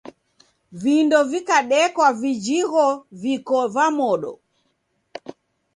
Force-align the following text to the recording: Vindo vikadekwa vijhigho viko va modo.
Vindo 0.71 1.19
vikadekwa 1.31 2.07
vijhigho 2.21 2.85
viko 3.23 3.61
va 3.77 3.87
modo. 3.99 4.33